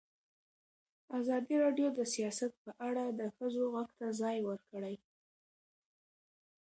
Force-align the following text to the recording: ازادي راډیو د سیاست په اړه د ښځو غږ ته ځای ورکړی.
ازادي 1.19 1.55
راډیو 1.63 1.87
د 1.99 2.01
سیاست 2.13 2.51
په 2.63 2.71
اړه 2.87 3.03
د 3.19 3.21
ښځو 3.35 3.63
غږ 3.75 3.89
ته 3.99 4.07
ځای 4.21 4.37
ورکړی. 4.49 4.95